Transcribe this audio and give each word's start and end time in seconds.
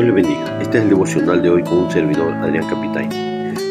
Dios 0.00 0.14
le 0.14 0.22
bendiga. 0.22 0.62
Este 0.62 0.78
es 0.78 0.84
el 0.84 0.88
devocional 0.88 1.42
de 1.42 1.50
hoy 1.50 1.62
con 1.62 1.76
un 1.76 1.90
servidor, 1.90 2.32
Adrián 2.32 2.66
Capitán. 2.66 3.10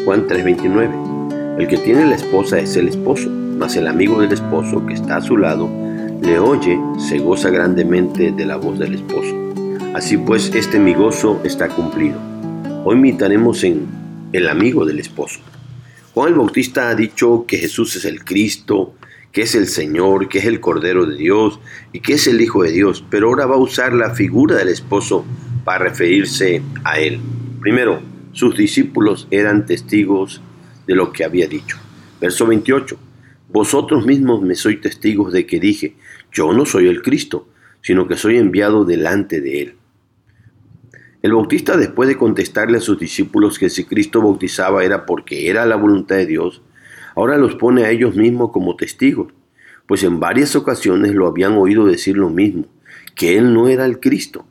Juan 0.04 0.28
3:29. 0.28 1.58
El 1.58 1.66
que 1.66 1.76
tiene 1.76 2.06
la 2.06 2.14
esposa 2.14 2.60
es 2.60 2.76
el 2.76 2.86
esposo, 2.86 3.28
mas 3.28 3.74
el 3.74 3.88
amigo 3.88 4.20
del 4.20 4.30
esposo 4.30 4.86
que 4.86 4.94
está 4.94 5.16
a 5.16 5.22
su 5.22 5.36
lado 5.36 5.68
le 6.22 6.38
oye, 6.38 6.78
se 7.00 7.18
goza 7.18 7.50
grandemente 7.50 8.30
de 8.30 8.44
la 8.46 8.58
voz 8.58 8.78
del 8.78 8.94
esposo. 8.94 9.34
Así 9.92 10.18
pues, 10.18 10.54
este 10.54 10.78
mi 10.78 10.94
gozo 10.94 11.40
está 11.42 11.68
cumplido. 11.68 12.16
Hoy 12.84 12.94
meditaremos 12.94 13.64
en 13.64 13.88
el 14.32 14.48
amigo 14.48 14.86
del 14.86 15.00
esposo. 15.00 15.40
Juan 16.14 16.28
el 16.28 16.38
Bautista 16.38 16.90
ha 16.90 16.94
dicho 16.94 17.44
que 17.48 17.58
Jesús 17.58 17.96
es 17.96 18.04
el 18.04 18.24
Cristo, 18.24 18.94
que 19.32 19.42
es 19.42 19.56
el 19.56 19.66
Señor, 19.66 20.28
que 20.28 20.38
es 20.38 20.44
el 20.44 20.60
Cordero 20.60 21.06
de 21.06 21.16
Dios 21.16 21.58
y 21.92 21.98
que 21.98 22.12
es 22.12 22.28
el 22.28 22.40
Hijo 22.40 22.62
de 22.62 22.70
Dios, 22.70 23.04
pero 23.10 23.26
ahora 23.26 23.46
va 23.46 23.56
a 23.56 23.58
usar 23.58 23.92
la 23.94 24.10
figura 24.10 24.54
del 24.54 24.68
esposo 24.68 25.24
para 25.64 25.84
referirse 25.84 26.62
a 26.84 26.98
él. 26.98 27.20
Primero, 27.60 28.00
sus 28.32 28.56
discípulos 28.56 29.26
eran 29.30 29.66
testigos 29.66 30.40
de 30.86 30.94
lo 30.94 31.12
que 31.12 31.24
había 31.24 31.46
dicho. 31.46 31.78
Verso 32.20 32.46
28. 32.46 32.98
Vosotros 33.48 34.06
mismos 34.06 34.42
me 34.42 34.54
sois 34.54 34.80
testigos 34.80 35.32
de 35.32 35.46
que 35.46 35.58
dije, 35.58 35.96
yo 36.32 36.52
no 36.52 36.64
soy 36.64 36.86
el 36.88 37.02
Cristo, 37.02 37.48
sino 37.82 38.06
que 38.06 38.16
soy 38.16 38.36
enviado 38.36 38.84
delante 38.84 39.40
de 39.40 39.62
él. 39.62 39.74
El 41.22 41.34
bautista, 41.34 41.76
después 41.76 42.08
de 42.08 42.16
contestarle 42.16 42.78
a 42.78 42.80
sus 42.80 42.98
discípulos 42.98 43.58
que 43.58 43.68
si 43.68 43.84
Cristo 43.84 44.22
bautizaba 44.22 44.84
era 44.84 45.04
porque 45.04 45.50
era 45.50 45.66
la 45.66 45.76
voluntad 45.76 46.16
de 46.16 46.26
Dios, 46.26 46.62
ahora 47.14 47.36
los 47.36 47.56
pone 47.56 47.84
a 47.84 47.90
ellos 47.90 48.16
mismos 48.16 48.52
como 48.52 48.76
testigos, 48.76 49.32
pues 49.86 50.02
en 50.04 50.20
varias 50.20 50.56
ocasiones 50.56 51.14
lo 51.14 51.26
habían 51.26 51.54
oído 51.54 51.84
decir 51.84 52.16
lo 52.16 52.30
mismo, 52.30 52.66
que 53.14 53.36
Él 53.36 53.52
no 53.52 53.68
era 53.68 53.84
el 53.84 54.00
Cristo, 54.00 54.46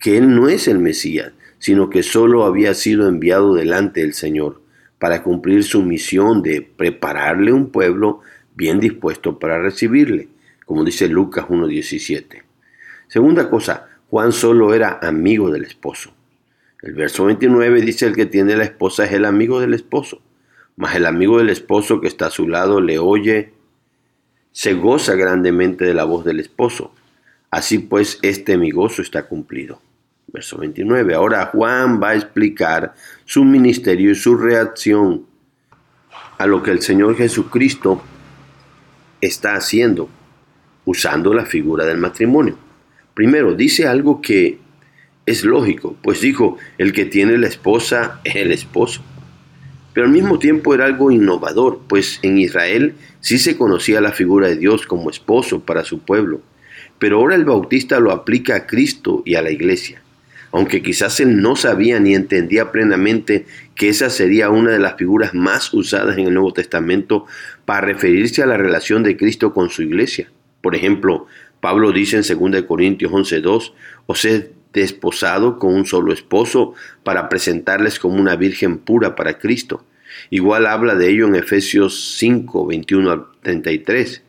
que 0.00 0.16
Él 0.16 0.34
no 0.34 0.48
es 0.48 0.66
el 0.66 0.78
Mesías, 0.78 1.32
sino 1.58 1.90
que 1.90 2.02
solo 2.02 2.44
había 2.44 2.74
sido 2.74 3.06
enviado 3.06 3.54
delante 3.54 4.00
del 4.00 4.14
Señor 4.14 4.62
para 4.98 5.22
cumplir 5.22 5.62
su 5.62 5.82
misión 5.82 6.42
de 6.42 6.62
prepararle 6.62 7.52
un 7.52 7.70
pueblo 7.70 8.20
bien 8.56 8.80
dispuesto 8.80 9.38
para 9.38 9.60
recibirle, 9.60 10.28
como 10.64 10.84
dice 10.84 11.06
Lucas 11.08 11.46
1.17. 11.46 12.42
Segunda 13.08 13.50
cosa, 13.50 13.88
Juan 14.08 14.32
solo 14.32 14.74
era 14.74 14.98
amigo 15.02 15.50
del 15.50 15.64
esposo. 15.64 16.12
El 16.80 16.94
verso 16.94 17.26
29 17.26 17.82
dice 17.82 18.06
el 18.06 18.16
que 18.16 18.26
tiene 18.26 18.56
la 18.56 18.64
esposa 18.64 19.04
es 19.04 19.12
el 19.12 19.26
amigo 19.26 19.60
del 19.60 19.74
esposo, 19.74 20.22
mas 20.76 20.96
el 20.96 21.04
amigo 21.04 21.38
del 21.38 21.50
esposo 21.50 22.00
que 22.00 22.08
está 22.08 22.26
a 22.26 22.30
su 22.30 22.48
lado 22.48 22.80
le 22.80 22.98
oye, 22.98 23.52
se 24.52 24.72
goza 24.72 25.14
grandemente 25.14 25.84
de 25.84 25.92
la 25.92 26.04
voz 26.04 26.24
del 26.24 26.40
esposo. 26.40 26.94
Así 27.50 27.78
pues, 27.78 28.18
este 28.22 28.56
mi 28.56 28.70
gozo 28.70 29.02
está 29.02 29.26
cumplido. 29.26 29.80
Verso 30.32 30.58
29. 30.58 31.14
Ahora 31.14 31.46
Juan 31.46 32.00
va 32.00 32.10
a 32.10 32.14
explicar 32.14 32.94
su 33.24 33.44
ministerio 33.44 34.12
y 34.12 34.14
su 34.14 34.36
reacción 34.36 35.26
a 36.38 36.46
lo 36.46 36.62
que 36.62 36.70
el 36.70 36.80
Señor 36.82 37.16
Jesucristo 37.16 38.02
está 39.20 39.54
haciendo, 39.54 40.08
usando 40.84 41.34
la 41.34 41.44
figura 41.44 41.84
del 41.84 41.98
matrimonio. 41.98 42.56
Primero, 43.14 43.54
dice 43.54 43.88
algo 43.88 44.22
que 44.22 44.58
es 45.26 45.44
lógico, 45.44 45.96
pues 46.02 46.20
dijo, 46.20 46.56
el 46.78 46.92
que 46.92 47.04
tiene 47.04 47.36
la 47.36 47.48
esposa 47.48 48.20
es 48.24 48.36
el 48.36 48.52
esposo. 48.52 49.02
Pero 49.92 50.06
al 50.06 50.12
mismo 50.12 50.38
tiempo 50.38 50.74
era 50.74 50.84
algo 50.84 51.10
innovador, 51.10 51.80
pues 51.88 52.20
en 52.22 52.38
Israel 52.38 52.94
sí 53.20 53.38
se 53.38 53.56
conocía 53.56 54.00
la 54.00 54.12
figura 54.12 54.46
de 54.46 54.56
Dios 54.56 54.86
como 54.86 55.10
esposo 55.10 55.60
para 55.60 55.84
su 55.84 56.00
pueblo. 56.00 56.40
Pero 56.98 57.18
ahora 57.18 57.34
el 57.34 57.44
bautista 57.44 57.98
lo 57.98 58.12
aplica 58.12 58.54
a 58.54 58.66
Cristo 58.66 59.22
y 59.26 59.34
a 59.34 59.42
la 59.42 59.50
iglesia. 59.50 60.02
Aunque 60.52 60.82
quizás 60.82 61.20
él 61.20 61.40
no 61.40 61.54
sabía 61.56 62.00
ni 62.00 62.14
entendía 62.14 62.72
plenamente 62.72 63.46
que 63.74 63.88
esa 63.88 64.10
sería 64.10 64.50
una 64.50 64.72
de 64.72 64.78
las 64.78 64.96
figuras 64.96 65.32
más 65.34 65.72
usadas 65.72 66.18
en 66.18 66.26
el 66.26 66.34
Nuevo 66.34 66.52
Testamento 66.52 67.26
para 67.64 67.82
referirse 67.82 68.42
a 68.42 68.46
la 68.46 68.56
relación 68.56 69.02
de 69.02 69.16
Cristo 69.16 69.54
con 69.54 69.70
su 69.70 69.82
iglesia. 69.82 70.30
Por 70.60 70.74
ejemplo, 70.74 71.26
Pablo 71.60 71.92
dice 71.92 72.16
en 72.16 72.50
2 72.52 72.62
Corintios 72.64 73.12
11:2, 73.12 73.72
os 74.06 74.24
he 74.24 74.52
desposado 74.72 75.58
con 75.58 75.74
un 75.74 75.86
solo 75.86 76.12
esposo 76.12 76.74
para 77.04 77.28
presentarles 77.28 77.98
como 77.98 78.16
una 78.16 78.36
virgen 78.36 78.78
pura 78.78 79.14
para 79.16 79.38
Cristo. 79.38 79.84
Igual 80.30 80.66
habla 80.66 80.94
de 80.94 81.10
ello 81.10 81.26
en 81.26 81.36
Efesios 81.36 82.16
5, 82.18 82.66
21 82.66 83.10
al 83.10 83.26
33. 83.42 84.22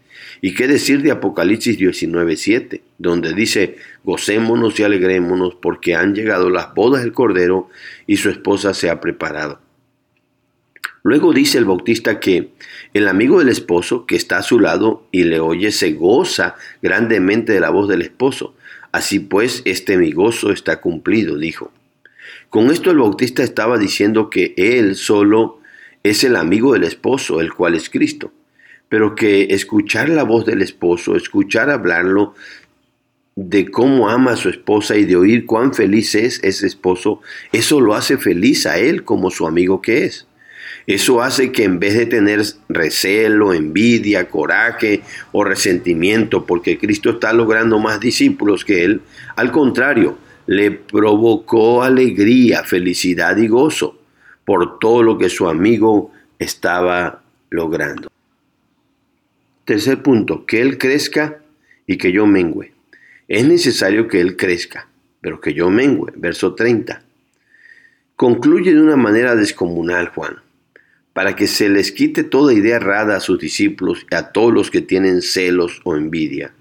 ¿Y 0.43 0.55
qué 0.55 0.67
decir 0.67 1.03
de 1.03 1.11
Apocalipsis 1.11 1.77
19:7, 1.77 2.81
donde 2.97 3.33
dice, 3.33 3.77
gocémonos 4.03 4.79
y 4.79 4.83
alegrémonos 4.83 5.55
porque 5.55 5.93
han 5.93 6.15
llegado 6.15 6.49
las 6.49 6.73
bodas 6.73 7.03
del 7.03 7.13
Cordero 7.13 7.69
y 8.07 8.17
su 8.17 8.29
esposa 8.29 8.73
se 8.73 8.89
ha 8.89 8.99
preparado? 8.99 9.59
Luego 11.03 11.31
dice 11.33 11.59
el 11.59 11.65
bautista 11.65 12.19
que 12.19 12.49
el 12.93 13.07
amigo 13.07 13.39
del 13.39 13.49
esposo 13.49 14.05
que 14.07 14.15
está 14.15 14.37
a 14.37 14.43
su 14.43 14.59
lado 14.59 15.07
y 15.11 15.23
le 15.23 15.39
oye 15.39 15.71
se 15.71 15.93
goza 15.93 16.55
grandemente 16.81 17.53
de 17.53 17.59
la 17.59 17.69
voz 17.69 17.87
del 17.87 18.01
esposo. 18.01 18.55
Así 18.91 19.19
pues, 19.19 19.61
este 19.65 19.97
mi 19.97 20.11
gozo 20.11 20.51
está 20.51 20.81
cumplido, 20.81 21.37
dijo. 21.37 21.71
Con 22.49 22.71
esto 22.71 22.91
el 22.91 22.97
bautista 22.97 23.43
estaba 23.43 23.77
diciendo 23.77 24.29
que 24.29 24.53
él 24.57 24.95
solo 24.95 25.59
es 26.03 26.23
el 26.23 26.35
amigo 26.35 26.73
del 26.73 26.83
esposo, 26.83 27.41
el 27.41 27.53
cual 27.53 27.75
es 27.75 27.89
Cristo, 27.89 28.31
pero 28.91 29.15
que 29.15 29.43
escuchar 29.51 30.09
la 30.09 30.23
voz 30.23 30.45
del 30.45 30.61
esposo, 30.61 31.15
escuchar 31.15 31.69
hablarlo 31.69 32.35
de 33.37 33.71
cómo 33.71 34.09
ama 34.09 34.33
a 34.33 34.35
su 34.35 34.49
esposa 34.49 34.97
y 34.97 35.05
de 35.05 35.15
oír 35.15 35.45
cuán 35.45 35.73
feliz 35.73 36.13
es 36.13 36.43
ese 36.43 36.67
esposo, 36.67 37.21
eso 37.53 37.79
lo 37.79 37.95
hace 37.95 38.17
feliz 38.17 38.65
a 38.65 38.79
él 38.79 39.05
como 39.05 39.31
su 39.31 39.47
amigo 39.47 39.81
que 39.81 40.03
es. 40.03 40.27
Eso 40.87 41.21
hace 41.21 41.53
que 41.53 41.63
en 41.63 41.79
vez 41.79 41.93
de 41.93 42.05
tener 42.05 42.41
recelo, 42.67 43.53
envidia, 43.53 44.27
coraje 44.27 45.03
o 45.31 45.45
resentimiento 45.45 46.45
porque 46.45 46.77
Cristo 46.77 47.11
está 47.11 47.31
logrando 47.31 47.79
más 47.79 48.01
discípulos 48.01 48.65
que 48.65 48.83
él, 48.83 48.99
al 49.37 49.53
contrario, 49.53 50.17
le 50.47 50.69
provocó 50.71 51.81
alegría, 51.81 52.65
felicidad 52.65 53.37
y 53.37 53.47
gozo 53.47 53.97
por 54.43 54.79
todo 54.79 55.01
lo 55.01 55.17
que 55.17 55.29
su 55.29 55.47
amigo 55.47 56.11
estaba 56.39 57.21
logrando. 57.49 58.10
Tercer 59.65 60.01
punto, 60.01 60.45
que 60.45 60.61
él 60.61 60.77
crezca 60.77 61.41
y 61.87 61.97
que 61.97 62.11
yo 62.11 62.25
mengüe. 62.25 62.73
Es 63.27 63.45
necesario 63.47 64.07
que 64.07 64.19
él 64.19 64.35
crezca, 64.35 64.87
pero 65.21 65.39
que 65.39 65.53
yo 65.53 65.69
mengüe. 65.69 66.11
Verso 66.15 66.55
30. 66.55 67.03
Concluye 68.15 68.73
de 68.73 68.81
una 68.81 68.97
manera 68.97 69.35
descomunal 69.35 70.09
Juan 70.09 70.37
para 71.13 71.35
que 71.35 71.47
se 71.47 71.69
les 71.69 71.91
quite 71.91 72.23
toda 72.23 72.53
idea 72.53 72.77
errada 72.77 73.17
a 73.17 73.19
sus 73.19 73.39
discípulos 73.39 74.05
y 74.09 74.15
a 74.15 74.31
todos 74.31 74.53
los 74.53 74.71
que 74.71 74.81
tienen 74.81 75.21
celos 75.21 75.81
o 75.83 75.95
envidia. 75.95 76.53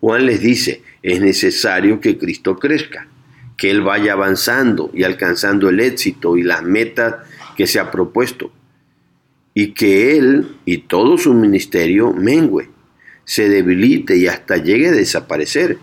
Juan 0.00 0.26
les 0.26 0.40
dice, 0.40 0.82
es 1.02 1.20
necesario 1.20 2.00
que 2.00 2.18
Cristo 2.18 2.56
crezca, 2.56 3.06
que 3.56 3.70
Él 3.70 3.82
vaya 3.82 4.14
avanzando 4.14 4.90
y 4.92 5.04
alcanzando 5.04 5.68
el 5.68 5.78
éxito 5.78 6.36
y 6.36 6.42
las 6.42 6.62
metas 6.62 7.16
que 7.56 7.68
se 7.68 7.78
ha 7.78 7.90
propuesto, 7.92 8.52
y 9.54 9.74
que 9.74 10.16
Él 10.16 10.56
y 10.64 10.78
todo 10.78 11.18
su 11.18 11.34
ministerio 11.34 12.12
mengüe, 12.12 12.70
se 13.24 13.48
debilite 13.48 14.16
y 14.16 14.26
hasta 14.26 14.56
llegue 14.56 14.88
a 14.88 14.92
desaparecer, 14.92 15.78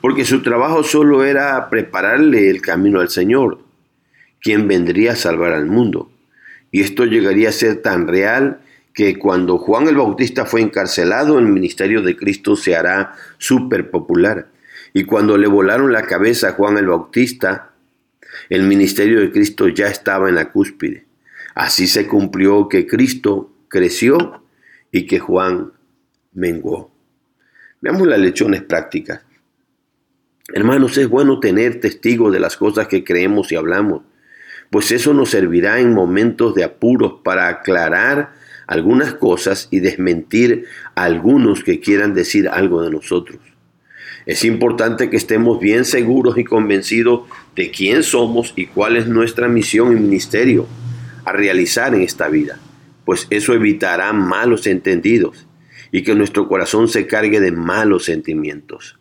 porque 0.00 0.24
su 0.24 0.42
trabajo 0.42 0.82
solo 0.82 1.24
era 1.24 1.68
prepararle 1.70 2.50
el 2.50 2.60
camino 2.60 3.00
al 3.00 3.10
Señor, 3.10 3.60
quien 4.40 4.68
vendría 4.68 5.12
a 5.12 5.16
salvar 5.16 5.52
al 5.52 5.66
mundo. 5.66 6.10
Y 6.70 6.82
esto 6.82 7.04
llegaría 7.04 7.48
a 7.48 7.52
ser 7.52 7.82
tan 7.82 8.06
real 8.06 8.60
que 8.92 9.18
cuando 9.18 9.58
Juan 9.58 9.88
el 9.88 9.96
Bautista 9.96 10.44
fue 10.44 10.60
encarcelado, 10.60 11.38
el 11.38 11.46
ministerio 11.46 12.02
de 12.02 12.16
Cristo 12.16 12.56
se 12.56 12.76
hará 12.76 13.14
súper 13.38 13.90
popular. 13.90 14.48
Y 14.92 15.04
cuando 15.04 15.36
le 15.36 15.46
volaron 15.46 15.92
la 15.92 16.02
cabeza 16.02 16.48
a 16.48 16.52
Juan 16.52 16.78
el 16.78 16.88
Bautista, 16.88 17.70
el 18.48 18.62
ministerio 18.62 19.20
de 19.20 19.30
Cristo 19.30 19.68
ya 19.68 19.86
estaba 19.86 20.28
en 20.28 20.34
la 20.34 20.50
cúspide. 20.50 21.07
Así 21.58 21.88
se 21.88 22.06
cumplió 22.06 22.68
que 22.68 22.86
Cristo 22.86 23.50
creció 23.66 24.44
y 24.92 25.06
que 25.06 25.18
Juan 25.18 25.72
menguó. 26.32 26.92
Veamos 27.80 28.06
las 28.06 28.20
lecciones 28.20 28.62
prácticas. 28.62 29.22
Hermanos, 30.54 30.96
es 30.98 31.08
bueno 31.08 31.40
tener 31.40 31.80
testigos 31.80 32.32
de 32.32 32.38
las 32.38 32.56
cosas 32.56 32.86
que 32.86 33.02
creemos 33.02 33.50
y 33.50 33.56
hablamos 33.56 34.02
pues 34.70 34.92
eso 34.92 35.14
nos 35.14 35.30
servirá 35.30 35.80
en 35.80 35.94
momentos 35.94 36.54
de 36.54 36.62
apuros 36.62 37.14
para 37.24 37.48
aclarar 37.48 38.34
algunas 38.68 39.14
cosas 39.14 39.66
y 39.70 39.80
desmentir 39.80 40.66
a 40.94 41.04
algunos 41.04 41.64
que 41.64 41.80
quieran 41.80 42.14
decir 42.14 42.48
algo 42.48 42.82
de 42.82 42.90
nosotros. 42.90 43.38
Es 44.26 44.44
importante 44.44 45.10
que 45.10 45.16
estemos 45.16 45.58
bien 45.58 45.86
seguros 45.86 46.36
y 46.38 46.44
convencidos 46.44 47.22
de 47.56 47.70
quién 47.72 48.04
somos 48.04 48.52
y 48.54 48.66
cuál 48.66 48.96
es 48.96 49.08
nuestra 49.08 49.48
misión 49.48 49.96
y 49.96 50.00
ministerio 50.00 50.68
a 51.28 51.32
realizar 51.32 51.94
en 51.94 52.02
esta 52.02 52.28
vida, 52.28 52.58
pues 53.04 53.26
eso 53.30 53.54
evitará 53.54 54.12
malos 54.12 54.66
entendidos 54.66 55.46
y 55.90 56.02
que 56.02 56.14
nuestro 56.14 56.48
corazón 56.48 56.88
se 56.88 57.06
cargue 57.06 57.40
de 57.40 57.52
malos 57.52 58.04
sentimientos. 58.04 58.98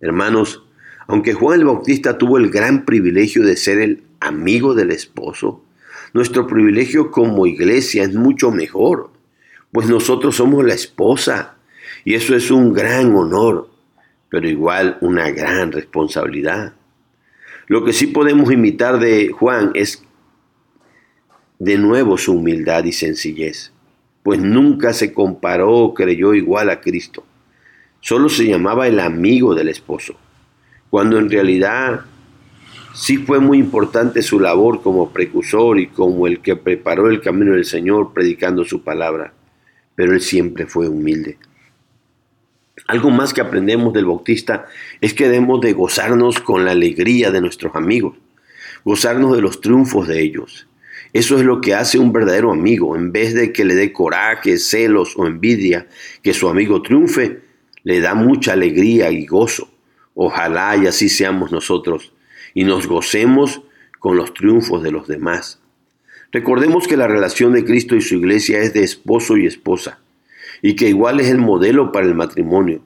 Hermanos, 0.00 0.64
Aunque 1.10 1.32
Juan 1.32 1.60
el 1.60 1.64
Bautista 1.64 2.18
tuvo 2.18 2.36
el 2.36 2.50
gran 2.50 2.84
privilegio 2.84 3.42
de 3.42 3.56
ser 3.56 3.78
el 3.78 4.02
amigo 4.20 4.74
del 4.74 4.90
esposo, 4.90 5.64
nuestro 6.12 6.46
privilegio 6.46 7.10
como 7.10 7.46
iglesia 7.46 8.02
es 8.02 8.14
mucho 8.14 8.50
mejor, 8.50 9.10
pues 9.72 9.88
nosotros 9.88 10.36
somos 10.36 10.66
la 10.66 10.74
esposa 10.74 11.56
y 12.04 12.14
eso 12.14 12.36
es 12.36 12.50
un 12.50 12.74
gran 12.74 13.14
honor, 13.16 13.70
pero 14.28 14.48
igual 14.48 14.98
una 15.00 15.30
gran 15.30 15.72
responsabilidad. 15.72 16.74
Lo 17.68 17.86
que 17.86 17.94
sí 17.94 18.06
podemos 18.06 18.52
imitar 18.52 18.98
de 18.98 19.30
Juan 19.32 19.70
es 19.74 20.02
de 21.58 21.76
nuevo 21.76 22.16
su 22.18 22.34
humildad 22.34 22.84
y 22.84 22.92
sencillez, 22.92 23.72
pues 24.22 24.40
nunca 24.40 24.92
se 24.92 25.12
comparó 25.12 25.72
o 25.72 25.94
creyó 25.94 26.34
igual 26.34 26.70
a 26.70 26.80
Cristo. 26.80 27.24
Solo 28.00 28.28
se 28.28 28.46
llamaba 28.46 28.86
el 28.86 29.00
amigo 29.00 29.54
del 29.54 29.68
esposo, 29.68 30.14
cuando 30.88 31.18
en 31.18 31.28
realidad 31.28 32.02
sí 32.94 33.18
fue 33.18 33.40
muy 33.40 33.58
importante 33.58 34.22
su 34.22 34.38
labor 34.38 34.82
como 34.82 35.10
precursor 35.10 35.80
y 35.80 35.88
como 35.88 36.26
el 36.26 36.40
que 36.40 36.54
preparó 36.54 37.08
el 37.08 37.20
camino 37.20 37.52
del 37.54 37.64
Señor 37.64 38.12
predicando 38.12 38.64
su 38.64 38.82
palabra, 38.82 39.32
pero 39.96 40.12
él 40.12 40.20
siempre 40.20 40.66
fue 40.66 40.88
humilde. 40.88 41.38
Algo 42.86 43.10
más 43.10 43.34
que 43.34 43.40
aprendemos 43.40 43.92
del 43.92 44.06
Bautista 44.06 44.66
es 45.00 45.12
que 45.12 45.24
debemos 45.28 45.60
de 45.60 45.72
gozarnos 45.72 46.38
con 46.38 46.64
la 46.64 46.70
alegría 46.70 47.32
de 47.32 47.40
nuestros 47.40 47.74
amigos, 47.74 48.16
gozarnos 48.84 49.34
de 49.34 49.42
los 49.42 49.60
triunfos 49.60 50.06
de 50.06 50.22
ellos. 50.22 50.67
Eso 51.18 51.36
es 51.36 51.44
lo 51.44 51.60
que 51.60 51.74
hace 51.74 51.98
un 51.98 52.12
verdadero 52.12 52.52
amigo. 52.52 52.94
En 52.94 53.10
vez 53.10 53.34
de 53.34 53.52
que 53.52 53.64
le 53.64 53.74
dé 53.74 53.92
coraje, 53.92 54.56
celos 54.56 55.14
o 55.16 55.26
envidia 55.26 55.88
que 56.22 56.32
su 56.32 56.48
amigo 56.48 56.80
triunfe, 56.80 57.40
le 57.82 57.98
da 57.98 58.14
mucha 58.14 58.52
alegría 58.52 59.10
y 59.10 59.26
gozo. 59.26 59.68
Ojalá 60.14 60.76
y 60.76 60.86
así 60.86 61.08
seamos 61.08 61.50
nosotros 61.50 62.12
y 62.54 62.62
nos 62.62 62.86
gocemos 62.86 63.62
con 63.98 64.16
los 64.16 64.32
triunfos 64.32 64.80
de 64.84 64.92
los 64.92 65.08
demás. 65.08 65.60
Recordemos 66.30 66.86
que 66.86 66.96
la 66.96 67.08
relación 67.08 67.52
de 67.52 67.64
Cristo 67.64 67.96
y 67.96 68.00
su 68.00 68.14
iglesia 68.14 68.60
es 68.60 68.72
de 68.72 68.84
esposo 68.84 69.36
y 69.36 69.44
esposa 69.44 69.98
y 70.62 70.76
que 70.76 70.88
igual 70.88 71.18
es 71.18 71.30
el 71.30 71.38
modelo 71.38 71.90
para 71.90 72.06
el 72.06 72.14
matrimonio, 72.14 72.80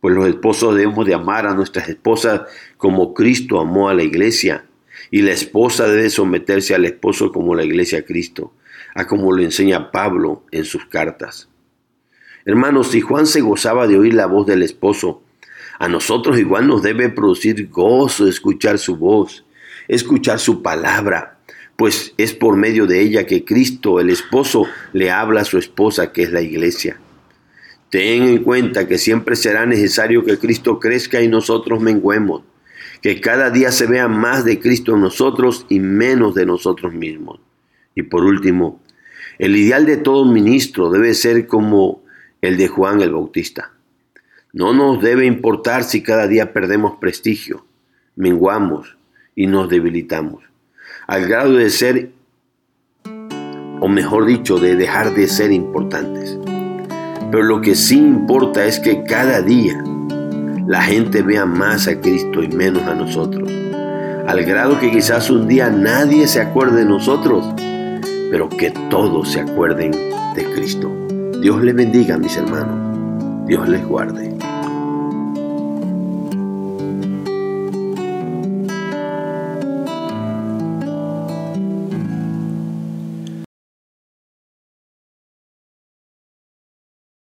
pues 0.00 0.12
los 0.12 0.26
esposos 0.26 0.74
debemos 0.74 1.06
de 1.06 1.14
amar 1.14 1.46
a 1.46 1.54
nuestras 1.54 1.88
esposas 1.88 2.40
como 2.78 3.14
Cristo 3.14 3.60
amó 3.60 3.88
a 3.88 3.94
la 3.94 4.02
iglesia, 4.02 4.64
y 5.10 5.22
la 5.22 5.32
esposa 5.32 5.86
debe 5.86 6.10
someterse 6.10 6.74
al 6.74 6.84
esposo 6.84 7.32
como 7.32 7.54
la 7.54 7.64
iglesia 7.64 8.00
a 8.00 8.02
Cristo, 8.02 8.52
a 8.94 9.06
como 9.06 9.32
lo 9.32 9.42
enseña 9.42 9.90
Pablo 9.90 10.44
en 10.50 10.64
sus 10.64 10.86
cartas. 10.86 11.48
Hermanos, 12.44 12.92
si 12.92 13.00
Juan 13.00 13.26
se 13.26 13.40
gozaba 13.40 13.86
de 13.86 13.98
oír 13.98 14.14
la 14.14 14.26
voz 14.26 14.46
del 14.46 14.62
esposo, 14.62 15.22
a 15.78 15.88
nosotros 15.88 16.38
igual 16.38 16.66
nos 16.66 16.82
debe 16.82 17.08
producir 17.08 17.68
gozo 17.68 18.26
escuchar 18.26 18.78
su 18.78 18.96
voz, 18.96 19.44
escuchar 19.88 20.38
su 20.38 20.62
palabra, 20.62 21.38
pues 21.76 22.14
es 22.16 22.32
por 22.32 22.56
medio 22.56 22.86
de 22.86 23.02
ella 23.02 23.26
que 23.26 23.44
Cristo, 23.44 24.00
el 24.00 24.10
esposo, 24.10 24.66
le 24.92 25.10
habla 25.10 25.42
a 25.42 25.44
su 25.44 25.58
esposa, 25.58 26.12
que 26.12 26.22
es 26.22 26.32
la 26.32 26.40
iglesia. 26.40 26.98
Ten 27.90 28.24
en 28.24 28.42
cuenta 28.42 28.88
que 28.88 28.98
siempre 28.98 29.36
será 29.36 29.66
necesario 29.66 30.24
que 30.24 30.38
Cristo 30.38 30.80
crezca 30.80 31.20
y 31.20 31.28
nosotros 31.28 31.80
menguemos, 31.80 32.42
que 33.06 33.20
cada 33.20 33.50
día 33.50 33.70
se 33.70 33.86
vea 33.86 34.08
más 34.08 34.44
de 34.44 34.58
Cristo 34.58 34.96
en 34.96 35.00
nosotros 35.00 35.64
y 35.68 35.78
menos 35.78 36.34
de 36.34 36.44
nosotros 36.44 36.92
mismos. 36.92 37.38
Y 37.94 38.02
por 38.02 38.24
último, 38.24 38.80
el 39.38 39.54
ideal 39.54 39.86
de 39.86 39.96
todo 39.96 40.24
ministro 40.24 40.90
debe 40.90 41.14
ser 41.14 41.46
como 41.46 42.02
el 42.42 42.56
de 42.56 42.66
Juan 42.66 43.00
el 43.02 43.12
Bautista. 43.12 43.70
No 44.52 44.72
nos 44.72 45.00
debe 45.00 45.24
importar 45.24 45.84
si 45.84 46.02
cada 46.02 46.26
día 46.26 46.52
perdemos 46.52 46.96
prestigio, 46.96 47.64
menguamos 48.16 48.96
y 49.36 49.46
nos 49.46 49.68
debilitamos, 49.68 50.42
al 51.06 51.28
grado 51.28 51.52
de 51.52 51.70
ser, 51.70 52.10
o 53.78 53.86
mejor 53.86 54.26
dicho, 54.26 54.58
de 54.58 54.74
dejar 54.74 55.14
de 55.14 55.28
ser 55.28 55.52
importantes. 55.52 56.36
Pero 57.30 57.44
lo 57.44 57.60
que 57.60 57.76
sí 57.76 57.98
importa 57.98 58.64
es 58.64 58.80
que 58.80 59.04
cada 59.04 59.42
día 59.42 59.80
la 60.66 60.82
gente 60.82 61.22
vea 61.22 61.46
más 61.46 61.86
a 61.86 62.00
Cristo 62.00 62.42
y 62.42 62.48
menos 62.48 62.82
a 62.82 62.94
nosotros. 62.94 63.50
Al 64.26 64.42
grado 64.44 64.80
que 64.80 64.90
quizás 64.90 65.30
un 65.30 65.46
día 65.46 65.70
nadie 65.70 66.26
se 66.26 66.40
acuerde 66.40 66.80
de 66.80 66.86
nosotros, 66.86 67.46
pero 68.30 68.48
que 68.48 68.72
todos 68.90 69.30
se 69.30 69.40
acuerden 69.40 69.92
de 70.34 70.44
Cristo. 70.54 70.92
Dios 71.40 71.62
les 71.62 71.74
bendiga, 71.74 72.18
mis 72.18 72.36
hermanos. 72.36 73.46
Dios 73.46 73.68
les 73.68 73.86
guarde. 73.86 74.34